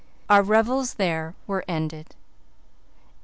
Our 0.31 0.41
revels 0.41 0.95
there 0.95 1.35
were 1.45 1.63
ended. 1.67 2.15